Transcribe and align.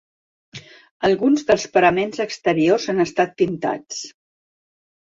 Alguns 1.09 1.45
dels 1.51 1.67
paraments 1.77 2.23
exteriors 2.27 2.91
han 2.95 3.07
estat 3.07 3.39
pintats. 3.45 4.05